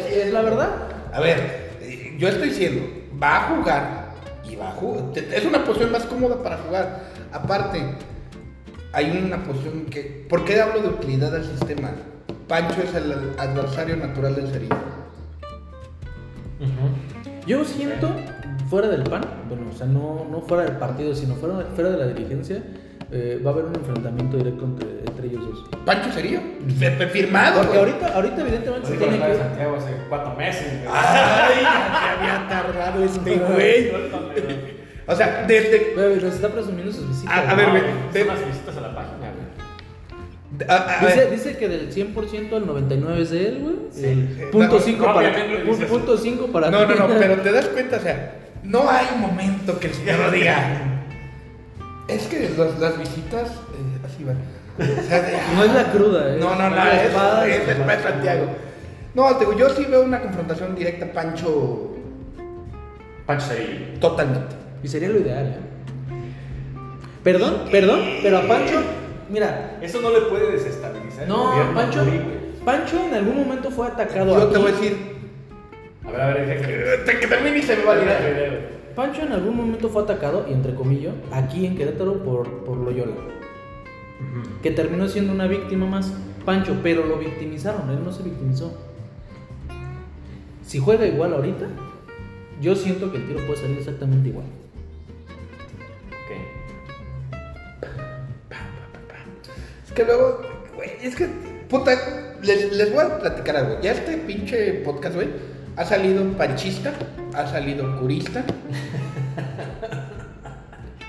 [0.10, 0.70] Es la verdad.
[1.12, 2.82] A ver, yo estoy diciendo,
[3.22, 4.14] va a jugar
[4.50, 5.04] y va a jugar.
[5.18, 7.10] Es una posición más cómoda para jugar.
[7.34, 7.84] Aparte,
[8.94, 10.26] hay una posición que.
[10.30, 11.92] ¿Por qué hablo de utilidad al sistema?
[12.48, 14.78] Pancho es el adversario natural del cerillo.
[17.46, 18.10] Yo siento,
[18.70, 21.98] fuera del PAN, bueno, o sea, no, no fuera del partido, sino fuera, fuera de
[21.98, 22.62] la dirigencia,
[23.12, 25.70] eh, va a haber un enfrentamiento directo entre, entre ellos dos.
[25.86, 27.62] ¿Pancho fe- Firmado.
[27.62, 27.92] Porque güey.
[27.92, 29.36] ahorita, ahorita evidentemente se tiene que...
[29.36, 30.68] Santiago hace cuatro meses.
[30.84, 30.94] güey.
[30.94, 33.92] Ay, que había tardado este güey.
[35.10, 35.94] O sea, desde.
[35.96, 37.34] Güey, Les está presumiendo sus visitas.
[37.34, 40.70] A- a ver, güey, Son de- las visitas a la página, güey.
[40.70, 43.76] a- a Dice, dice que del 100% el 99 es de él, güey.
[43.92, 44.06] Sí.
[44.06, 45.32] El punto No, 5 no, para,
[45.88, 49.80] punto cinco para No, no, no, pero te das cuenta, o sea, no hay momento
[49.80, 50.82] que el señor lo diga.
[52.08, 54.38] Es que los- las visitas, eh, así van.
[54.80, 56.38] O sea, de- No es la cruda, ¿eh?
[56.40, 58.46] No, no, no, Es la es, espada, es el Padre Santiago.
[59.16, 61.96] No, te digo, yo sí veo una confrontación directa Pancho
[63.26, 64.00] Pancho Cerillo.
[64.00, 64.56] totalmente.
[64.84, 65.60] Y sería lo ideal, ¿eh?
[67.24, 68.82] Perdón, perdón, pero a Pancho,
[69.30, 71.28] mira, Eso no le puede desestabilizar.
[71.28, 72.06] no, Pancho.
[72.64, 74.54] Pancho en algún momento fue atacado Yo aquí.
[74.54, 75.17] te voy a decir,
[76.08, 77.12] A ver, a ver, que.
[77.12, 78.34] te- que también ni se me va a Mira, olvidar.
[78.34, 78.78] video.
[78.96, 83.14] Pancho en algún momento fue atacado, y entre comillas, aquí en Querétaro por, por Loyola.
[84.64, 86.12] Que terminó siendo una víctima más.
[86.46, 88.76] Pancho, pero lo victimizaron, él no se victimizó.
[90.66, 91.68] Si juega igual ahorita,
[92.62, 94.46] yo siento que el tiro puede salir exactamente igual.
[96.10, 97.38] Ok.
[99.86, 100.42] Es que luego,
[100.76, 101.28] güey, es que,
[101.70, 101.92] puta,
[102.42, 103.80] les, les voy a platicar algo.
[103.82, 105.28] Ya este pinche podcast, güey,
[105.78, 106.92] ha salido panchista,
[107.36, 108.44] ha salido curista,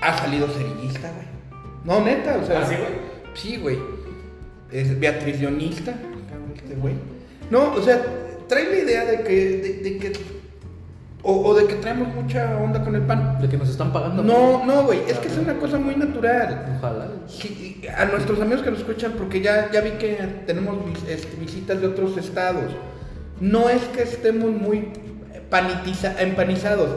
[0.01, 1.27] ha salido cerillista, güey.
[1.83, 2.61] No, neta, o sea.
[2.61, 2.89] ¿Ah, sí, güey?
[3.33, 3.79] Sí, güey.
[4.71, 5.93] Es Beatriz Leonista,
[6.55, 6.93] este güey.
[7.49, 8.01] No, o sea,
[8.47, 10.13] trae la idea de que, de, de que,
[11.23, 13.39] o, o de que traemos mucha onda con el pan.
[13.41, 14.21] De que nos están pagando.
[14.23, 16.75] No, no, güey, es que es una cosa muy natural.
[16.77, 17.07] Ojalá.
[17.27, 21.35] Sí, a nuestros amigos que nos escuchan, porque ya, ya vi que tenemos vis- este,
[21.37, 22.71] visitas de otros estados.
[23.39, 24.89] No es que estemos muy
[25.49, 26.89] panitiza- empanizados.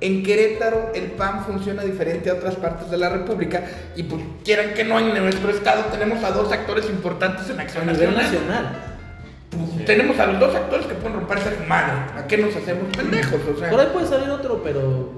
[0.00, 3.64] En Querétaro el PAN funciona diferente a otras partes de la República
[3.96, 7.62] y pues quieran que no, en nuestro estado tenemos a dos actores importantes en A
[7.62, 8.22] Acción nivel Nacional.
[8.32, 8.76] nacional.
[9.50, 9.84] Pues, Sí.
[9.84, 11.92] Tenemos a los dos actores que pueden romperse su madre.
[12.16, 13.40] ¿A qué nos hacemos pendejos?
[13.54, 15.10] O sea, Por ahí puede salir otro, pero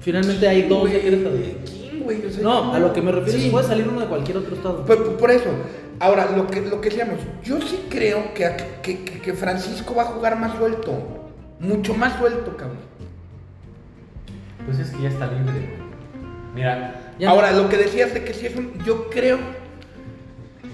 [0.00, 1.36] finalmente hay dos de Querétaro.
[2.10, 2.26] ¿Quién, güey?
[2.26, 3.48] O sea, No, a lo que me refiero es Sí.
[3.48, 4.84] que puede salir uno de cualquier otro estado.
[4.84, 5.50] Por, por- eso,
[5.98, 8.50] ahora, lo que, lo que decíamos, yo sí creo que,
[8.82, 10.92] que, que- que Francisco va a jugar más suelto.
[11.60, 12.78] Mucho más suelto, cabrón.
[14.66, 15.90] Pues es que ya está libre, güey.
[16.54, 18.72] Mira, Ya ahora, no- lo que decías de que sí es un.
[18.84, 19.38] Yo creo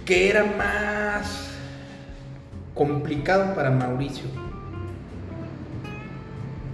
[0.04, 1.50] que era más
[2.74, 4.24] complicado para Mauricio.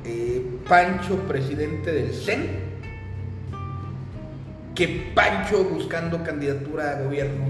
[0.04, 2.71] Eh, Pancho, presidente del CEN,
[4.74, 7.44] que Pancho buscando candidatura a gobierno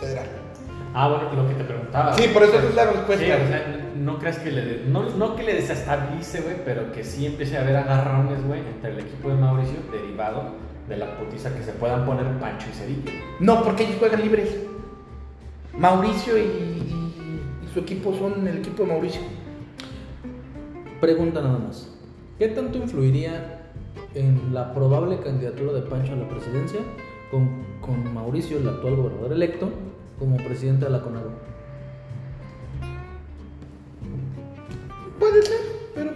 [0.00, 0.26] federal.
[0.94, 2.12] ah, bueno, lo que te preguntaba.
[2.14, 3.24] Sí, por eso esa es la respuesta.
[3.24, 4.62] Sí, o sea, no crees que le.
[4.64, 8.60] de- No, no que le desestabilice, güey, pero que sí empiece a haber agarrones, güey,
[8.60, 10.50] entre el equipo de Mauricio, derivado
[10.88, 13.10] de la putiza que se puedan poner Pancho y Cedillo.
[13.40, 14.56] No, porque ellos juegan libres.
[15.78, 19.22] Mauricio y, y- y su equipo son el equipo de Mauricio.
[21.00, 21.88] Pregunta nada más.
[22.38, 23.61] ¿Qué tanto influiría
[24.14, 26.80] en la probable candidatura de Pancho a la presidencia
[27.30, 27.48] con,
[27.80, 29.70] con Mauricio, el actual gobernador electo,
[30.18, 31.30] como presidente de la CONAGO?
[35.18, 35.58] Puede ser,
[35.94, 36.10] pero.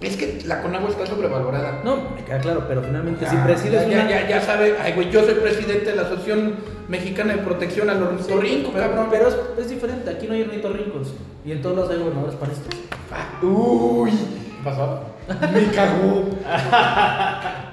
[0.00, 1.82] Es que la Conagua está sobrevalorada.
[1.84, 4.08] No, me queda claro, pero finalmente si presides ya, una...
[4.08, 6.54] ya, ya, sabe, ay, güey, yo soy presidente de la Asociación
[6.88, 9.08] Mexicana de Protección al Ornitorrinco, pero, cabrón.
[9.10, 11.12] pero es, es diferente, aquí no hay ornitorrincos
[11.44, 12.74] y en todos lados hay gobernadores panistas.
[13.12, 15.00] Ah, Uy, ¿qué pasó?
[15.52, 16.28] Me cagó.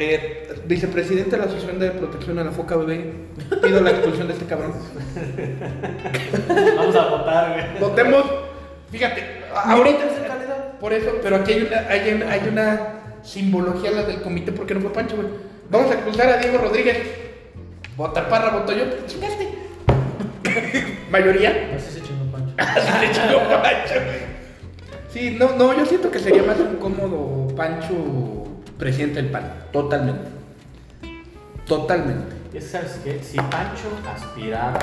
[0.00, 3.14] Eh, vicepresidente de la Asociación de Protección a la Foca Bebé,
[3.60, 4.74] pido la expulsión de este cabrón.
[6.76, 7.80] Vamos a votar, güey.
[7.80, 8.24] Votemos,
[8.92, 10.04] fíjate, ahorita
[10.80, 12.80] por eso, pero aquí hay una, hay una, hay una
[13.22, 15.28] simbología la del comité porque no fue Pancho, güey.
[15.70, 16.98] Vamos a expulsar a Diego Rodríguez.
[17.96, 19.48] Vota Parra, voto yo, pues, chingaste.
[21.10, 21.70] Mayoría.
[21.74, 22.54] Así se chingó Pancho.
[22.58, 24.27] Así le chingó Pancho, güey.
[25.18, 28.44] Sí, no, no, yo siento que sería más incómodo Pancho
[28.78, 29.52] presidente del PAN.
[29.72, 30.28] Totalmente.
[31.66, 32.36] Totalmente.
[32.54, 32.70] Es
[33.02, 33.20] que.
[33.20, 34.78] Si Pancho aspiraba,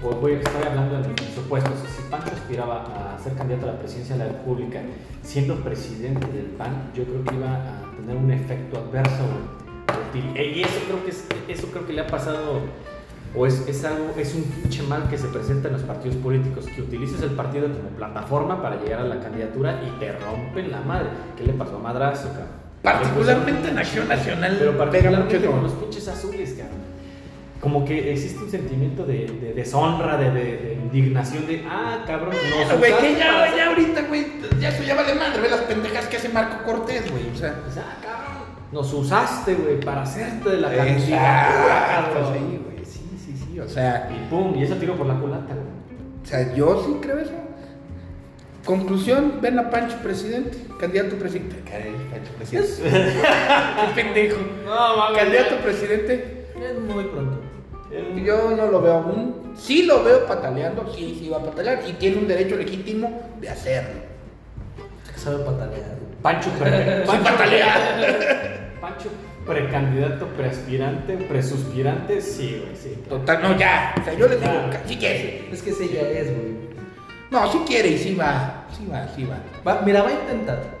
[0.00, 4.16] voy, estoy hablando de mis supuestos, si Pancho aspiraba a ser candidato a la presidencia
[4.16, 4.80] de la República
[5.24, 9.24] siendo presidente del PAN, yo creo que iba a tener un efecto adverso.
[10.14, 12.60] Y eso creo que, es, eso creo que le ha pasado,
[13.36, 16.64] o es, es algo, es un pinche mal que se presenta en los partidos políticos,
[16.74, 20.80] que utilices el partido como plataforma para llegar a la candidatura y te rompen la
[20.80, 21.08] madre.
[21.36, 22.66] ¿Qué le pasó a Madrazo, cabrón?
[22.82, 24.56] Particularmente en Acción Nacional.
[24.58, 26.86] Pero particularmente con los pinches azules, cabrón.
[27.60, 32.30] Como que existe un sentimiento de, de deshonra, de, de- de indignación, de, ah, cabrón,
[32.34, 34.26] no Bueno, güey, que ya, ya ahorita, güey,
[34.60, 37.56] ya eso ya vale madre, ve las pendejas que hace Marco Cortés, güey, o sea.
[37.76, 38.46] Ah, cabrón.
[38.72, 42.34] Nos usaste, güey, para hacerte de la candidatura, cabrón.
[42.34, 42.75] sí, güey,
[43.56, 46.22] sí, o sea, Y pum, y eso tiro por la culata, güey.
[46.22, 47.32] o sea, yo sí creo eso.
[48.64, 51.56] Conclusión, ven a Pancho presidente, candidato presidente.
[52.10, 52.82] Pancho presidente.
[53.94, 54.38] Qué pendejo.
[54.64, 55.18] No, mames.
[55.22, 57.40] Candidato presidente, Es muy pronto.
[58.24, 59.52] yo no lo veo aún.
[59.56, 63.48] Sí lo veo pataleando, sí, sí va a patalear y tiene un derecho legítimo de
[63.48, 64.00] hacerlo.
[65.14, 65.96] Sabe patalear.
[66.20, 68.72] Pancho, Pancho, patalear.
[68.80, 69.08] Pancho,
[69.46, 73.02] precandidato, preaspirante, presuspirante, sí, güey, sí.
[73.08, 73.94] Total, no, ya.
[74.00, 74.52] O sea, yo les digo,
[74.86, 75.48] si quiere.
[75.52, 76.56] Es que ese ya es, güey.
[77.30, 78.66] No, si quiere y sí va.
[78.76, 79.38] Sí va, sí va.
[79.66, 80.76] Va, mira, va a intentar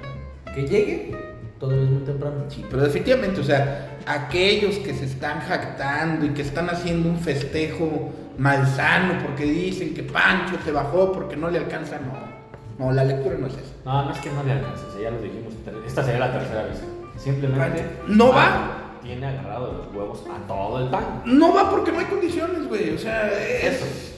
[0.56, 1.14] que llegue,
[1.60, 2.44] todavía es muy temprano.
[2.48, 7.18] Sí, pero definitivamente, o sea, aquellos que se están jactando y que están haciendo un
[7.18, 12.36] festejo malsano porque dicen que Pancho se bajó porque no le alcanza, no.
[12.78, 13.74] No, la lectura no es esa.
[13.84, 15.54] No, no es que no le sea, ya lo dijimos,
[15.86, 16.82] esta sería la tercera vez.
[17.16, 18.72] Simplemente No va.
[19.02, 21.22] Tiene agarrado de los huevos a todo el pan.
[21.24, 22.92] No va porque no hay condiciones, güey.
[22.94, 24.14] O sea, es,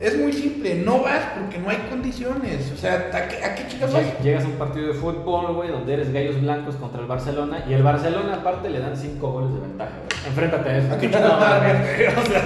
[0.00, 0.74] es muy simple.
[0.84, 2.72] No vas porque no hay condiciones.
[2.72, 4.02] O sea, ¿a qué, a qué chicas vas?
[4.02, 7.64] Lleg- Llegas a un partido de fútbol, güey, donde eres gallos blancos contra el Barcelona
[7.68, 10.26] y el Barcelona aparte le dan 5 goles de ventaja, güey.
[10.26, 10.92] Enfréntate a eso.
[10.94, 12.06] ¿A qué No, vas, güey, güey?
[12.16, 12.42] o sea,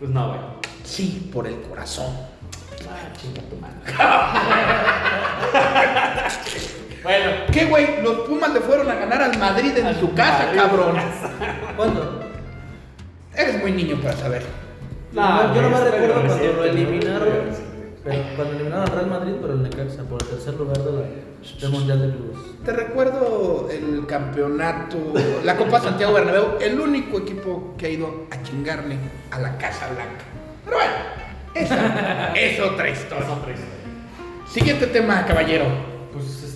[0.00, 0.40] pues no, güey.
[0.82, 2.12] Sí, por el corazón.
[2.90, 3.76] Ah, chinga tu madre.
[7.04, 8.02] bueno, ¿Qué, güey?
[8.02, 10.60] Los Pumas le fueron a ganar al Madrid en Al su casa, Madrid.
[10.60, 10.96] cabrón.
[11.76, 12.20] ¿Cuándo?
[13.36, 14.42] Eres muy niño para saber.
[15.12, 17.28] No, yo no me güey, es recuerdo cuando reciente, lo muy eliminaron.
[18.04, 21.00] Pero cuando eliminaron al Real Madrid, pero el Necaxa por el tercer lugar de la,
[21.60, 22.38] del Mundial de Clubes.
[22.64, 24.96] Te recuerdo el campeonato,
[25.44, 28.96] la Copa Santiago Bernabéu, el único equipo que ha ido a chingarle
[29.32, 30.24] a la Casa Blanca.
[30.64, 30.92] Pero bueno,
[31.54, 33.26] esa es otra Es historia.
[33.30, 33.74] otra historia.
[34.48, 35.89] Siguiente tema, caballero.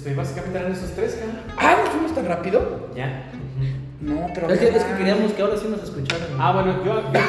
[0.05, 1.41] Este, básicamente eran esos tres, cabrón.
[1.57, 2.91] Ah, ¿nos fuimos tan rápido?
[2.95, 3.25] Ya.
[4.03, 4.51] No, pero...
[4.51, 6.29] Es que, es que queríamos que ahora sí nos escucharan.
[6.39, 7.21] Ah, bueno, yo, yo,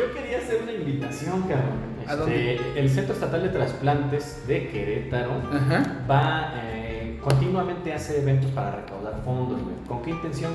[0.00, 1.78] yo quería hacer una invitación, cabrón.
[2.00, 2.60] ¿A Este, dónde?
[2.74, 5.84] El Centro Estatal de Trasplantes de Querétaro Ajá.
[6.10, 9.76] va, eh, continuamente hace eventos para recaudar fondos, güey.
[9.86, 10.50] ¿Con qué intención?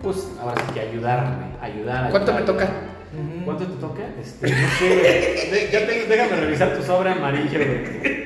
[0.00, 2.08] Pues ahora sí que ayudarme, ayudar.
[2.12, 2.68] ¿Cuánto me toca?
[3.44, 4.02] ¿Cuánto te toca?
[4.20, 8.22] Este, no sé, déjame revisar tu sobre amarillo, güey.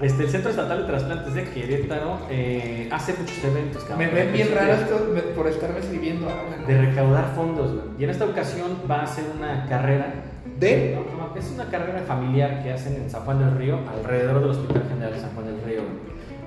[0.00, 4.06] Este, el Centro Estatal de Trasplantes de Querétaro eh, hace muchos eventos, cabrón.
[4.06, 6.56] Me ven bien raro esto por estarme escribiendo agua.
[6.60, 6.66] ¿no?
[6.66, 7.86] de recaudar fondos, güey.
[7.98, 10.14] Y en esta ocasión va a ser una carrera.
[10.58, 10.94] ¿De?
[10.94, 14.84] No, es una carrera familiar que hacen en San Juan del Río, alrededor del Hospital
[14.88, 15.82] General de San Juan del Río.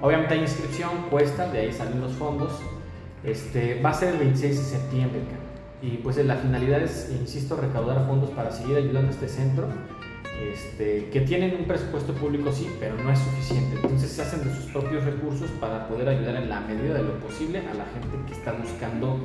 [0.02, 2.52] Obviamente hay inscripción, cuesta, de ahí salen los fondos.
[3.24, 5.42] Este, va a ser el 26 de septiembre, cara.
[5.82, 9.68] Y pues la finalidad es, insisto, recaudar fondos para seguir ayudando a este centro.
[10.50, 13.76] Este, que tienen un presupuesto público, sí, pero no es suficiente.
[13.76, 17.20] Entonces se hacen de sus propios recursos para poder ayudar en la medida de lo
[17.20, 19.20] posible a la gente que está buscando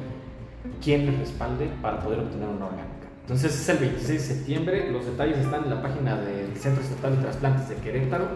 [0.83, 3.07] quien les respalde para poder obtener una orgánica.
[3.23, 7.17] Entonces es el 26 de septiembre, los detalles están en la página del Centro Estatal
[7.17, 8.29] de Trasplantes de Querétaro.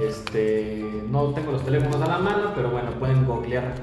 [0.00, 3.74] Este, no tengo los teléfonos a la mano, pero bueno, pueden googlear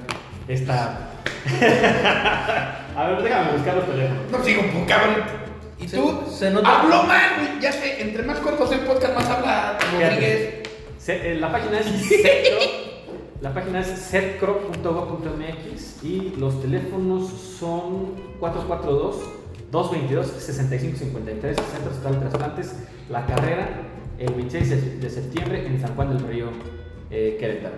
[0.48, 1.10] esta...
[2.96, 4.24] a ver, déjame buscar los teléfonos.
[4.32, 5.43] No sigo, cabrón.
[5.84, 6.22] ¿Y Se- tú?
[6.30, 7.60] se nota- Hablo mal, güey.
[7.62, 10.64] Ya sé, entre más cortos el podcast, más habla Rodríguez.
[10.98, 12.60] Se- eh, la página es Setcro,
[13.42, 13.88] la página es
[14.84, 19.18] setcro.gov.mx y los teléfonos son 442
[19.72, 22.76] 222 6553 Centro de Trasplantes
[23.10, 23.70] La Carrera
[24.20, 26.46] el 26 de- de septiembre en San Juan del Río
[27.10, 27.76] eh, Querétaro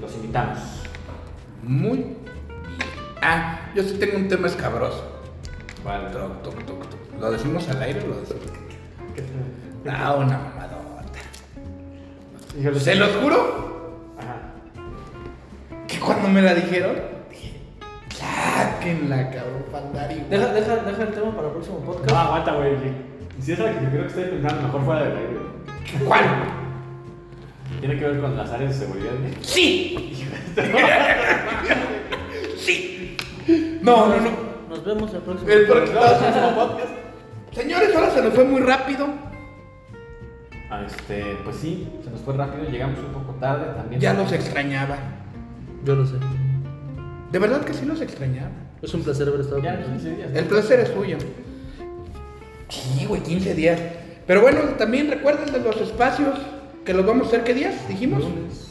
[0.00, 0.58] los invitamos
[1.62, 2.16] Muy bien.
[3.20, 5.17] Ah, yo sí tengo un tema escabroso.
[5.82, 6.10] ¿Cuál?
[6.12, 7.20] Toc, toc, toc, toc.
[7.20, 8.42] ¿Lo decimos al aire o lo decimos?
[9.88, 11.18] Ah, una mamadota.
[12.58, 12.80] Híjole.
[12.80, 14.52] Se los juro Ajá.
[15.86, 16.96] que cuando me la dijeron,
[17.30, 17.60] dije,
[18.14, 20.14] sáquenla, cabrón, Pandari.
[20.16, 20.28] güey".
[20.30, 22.10] Deja, deja, deja el tema para el próximo podcast.
[22.10, 22.72] No, aguanta, güey.
[23.40, 25.38] Si es la que yo creo que estoy pensando, mejor fuera del aire.
[26.06, 26.24] ¿Cuál?
[27.80, 29.12] Tiene que ver con las áreas de seguridad.
[29.12, 29.28] ¿no?
[29.42, 30.26] Sí.
[32.58, 33.16] sí.
[33.82, 34.47] No, no, no.
[34.88, 35.92] Nos vemos el próximo El podcast.
[35.92, 36.88] próximo podcast.
[37.52, 39.06] Señores, ahora se nos fue muy rápido.
[40.70, 44.00] Ah, Este, pues sí, se nos fue rápido, llegamos un poco tarde también.
[44.00, 44.96] Ya los extrañaba.
[45.84, 46.14] Yo lo sé.
[47.30, 48.48] De verdad que sí los extrañaba.
[48.80, 50.02] Es un placer haber estado Ya, con ustedes.
[50.02, 50.30] 15 días.
[50.34, 51.18] El placer es suyo.
[52.70, 53.78] Sí, güey, 15 días.
[54.26, 56.34] Pero bueno, también recuerden de los espacios
[56.86, 57.86] que los vamos a hacer, ¿qué días?
[57.88, 58.24] Dijimos.
[58.24, 58.67] Lunes.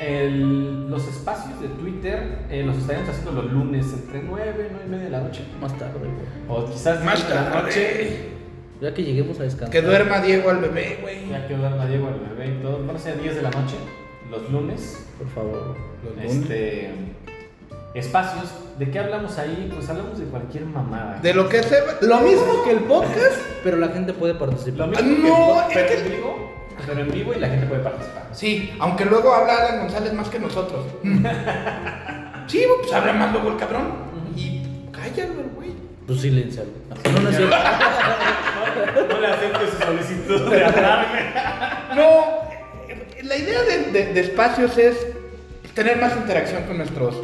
[0.00, 4.88] El- los espacios de Twitter eh, los estaremos haciendo los lunes entre 9 9 y
[4.90, 5.42] media de la noche.
[5.60, 6.10] Más tarde, güey.
[6.48, 7.84] O quizás Más 10 de la noche.
[7.84, 8.28] tarde.
[8.80, 9.70] Ya que lleguemos a descansar.
[9.70, 11.28] Que duerma Diego al bebé, güey.
[11.28, 12.88] Ya que duerma Diego el bebé y todo.
[12.94, 13.74] A ser 10 de la noche,
[14.30, 15.04] los lunes.
[15.18, 15.76] Por favor.
[16.04, 16.32] Los lunes.
[16.32, 16.90] Este,
[17.94, 18.52] espacios.
[18.78, 19.68] ¿De qué hablamos ahí?
[19.74, 21.18] Pues hablamos de cualquier mamada.
[21.20, 24.86] De lo que se Lo mismo que el podcast, pero la gente puede participar.
[24.88, 26.37] Lo mismo No, que es pero que- vivo,
[26.86, 28.28] pero en vivo y la gente puede participar.
[28.32, 30.86] Sí, aunque luego habla Alan González más que nosotros.
[32.46, 33.92] sí, pues habla más luego el cabrón.
[34.36, 34.62] Y
[34.92, 35.72] cállalo, güey.
[36.06, 36.70] Pues silencialo.
[37.12, 37.56] No, no es cierto.
[37.56, 41.20] No, no le acepto su solicitud de hablarme.
[41.96, 42.24] No,
[43.24, 44.96] la idea de, de- de espacios es
[45.74, 47.14] tener más interacción con nuestros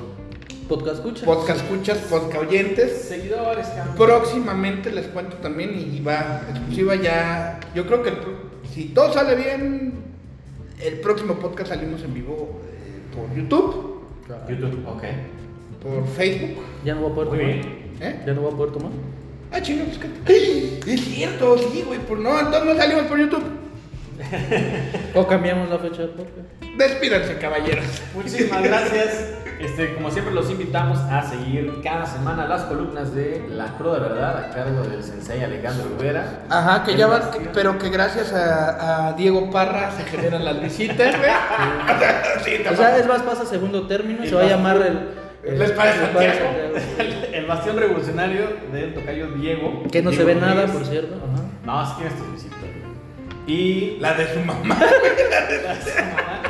[0.69, 1.27] Podcast escucha.
[1.27, 3.03] podcast escuchas, podcast oyentes.
[3.09, 3.95] Seguidores, cabrón.
[3.97, 7.61] Próximamente les cuento también y va exclusiva ya.
[7.75, 8.17] Yo creo que el
[8.75, 9.93] si todo sale bien,
[10.81, 14.03] el próximo podcast salimos en vivo eh, por YouTube,
[14.49, 15.03] YouTube, ok.
[15.81, 16.65] por Facebook.
[16.85, 17.55] Ya no voy a poder Muy tomar.
[17.55, 17.93] bien.
[18.01, 18.23] ¿Eh?
[18.27, 18.91] Ya no voy a poder tomar.
[19.53, 20.93] Ah, chingo, pues que.
[20.93, 22.01] Es cierto, sí, güey.
[22.01, 22.19] Por...
[22.19, 23.45] No, entonces no salimos por YouTube.
[25.15, 26.49] O cambiamos la fecha del podcast.
[26.77, 27.85] Despídanse, caballeros.
[28.15, 29.44] Muchísimas gracias.
[29.61, 34.37] Este, como siempre los invitamos a seguir cada semana las columnas de La Cruda Verdad
[34.39, 36.41] a cargo del sensei Alejandro Rivera.
[36.51, 37.49] Ajá, que ya van, Bastión.
[37.55, 41.31] pero que gracias a, a Diego Parra se generan las visitas, güey.
[42.45, 43.01] sí, te O sea, mames.
[43.03, 45.25] es más, pasa a segundo término y se va a llamar el.
[45.45, 46.15] El de Santiago.
[46.99, 49.83] El, el bastión revolucionario del tocayo Diego.
[49.93, 50.77] Que no se Diego ve nada, Rodríguez.
[50.79, 51.15] por cierto.
[51.17, 51.43] Ajá.
[51.67, 52.59] No, sí tienes tus visitas.
[53.47, 54.77] Y La de su mamá.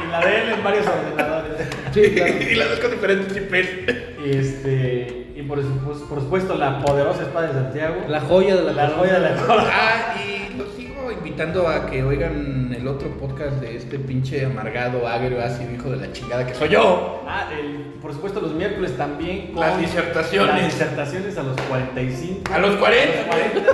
[0.07, 1.67] y la de él en varios ordenadores.
[1.95, 2.35] Sí, claro.
[2.51, 3.97] y las dos con diferentes.
[4.27, 7.97] Y este y por, su- por supuesto la poderosa espada de Santiago.
[8.09, 9.69] La joya de la la joya de la corona.
[9.73, 15.07] Ah, y los sigo invitando a que oigan el otro podcast de este pinche amargado,
[15.09, 17.23] agrio, ácido, hijo de la chingada que soy yo.
[17.27, 20.55] Ah, el- por supuesto los miércoles también con Las disertaciones.
[20.55, 22.53] Las disertaciones a los 45.
[22.53, 23.13] A los 40.
[23.13, 23.73] A los 40.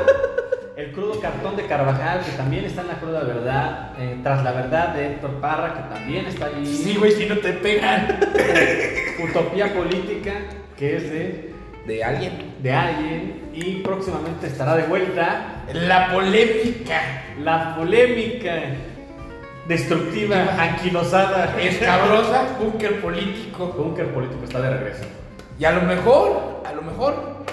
[0.81, 3.91] El crudo cartón de Carvajal, que también está en la cruda verdad.
[3.99, 6.65] eh, Tras la verdad de Héctor Parra, que también está allí.
[6.67, 8.19] Sí, güey, si no te pegan.
[9.23, 10.33] Utopía política,
[10.79, 11.53] que es de,
[11.87, 12.55] De alguien.
[12.63, 13.51] de alguien.
[13.53, 16.99] Y próximamente estará de vuelta La polémica.
[17.43, 18.55] la polémica
[19.69, 21.61] destructiva, anquilosada.
[21.61, 23.67] Escabrosa, búnker político.
[23.77, 25.05] Búnker político está de regreso.
[25.59, 27.45] Y a lo mejor, a lo mejor,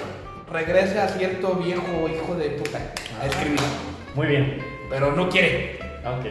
[0.52, 2.80] regresa a cierto viejo hijo de puta
[3.22, 3.60] a escribir.
[4.16, 4.62] Muy bien.
[4.90, 5.80] Pero no quiere.
[6.06, 6.26] Ok.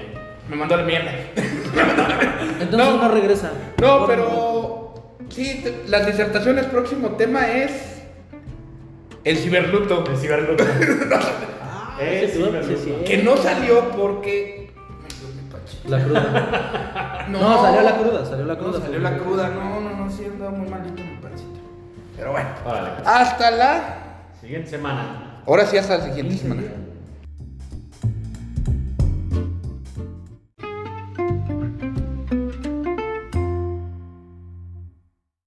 [0.49, 1.11] Me mandó a la mierda.
[2.61, 2.97] Entonces No.
[3.03, 3.51] no, regresa.
[3.81, 4.95] No, pero.
[5.29, 8.03] Sí, las disertaciones, próximo tema es.
[9.25, 10.05] El ciberluto.
[10.09, 10.65] El ciberluto.
[11.99, 12.77] Ah, El sí, ciberluto.
[12.83, 12.95] sí.
[13.07, 14.71] Que no salió porque.
[15.03, 15.79] Me dio mi pache.
[15.89, 17.27] La cruda.
[17.29, 18.81] No, salió la cruda, salió la No, cruda.
[18.81, 19.49] salió la cruda.
[19.49, 21.59] No, no, no, sí andaba muy malito mi pancita.
[22.17, 22.49] Pero bueno.
[22.65, 22.89] Órale.
[23.05, 23.95] Hasta la.
[24.47, 25.43] Siguiente semana.
[25.45, 26.63] Ahora sí, hasta la siguiente 15 semana.